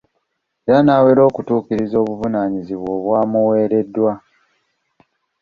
Era 0.67 0.79
n'awera 0.83 1.21
okutuukiriza 1.29 1.95
obuvunaanyizibwa 2.03 2.89
obwamuwereddwa. 2.97 4.11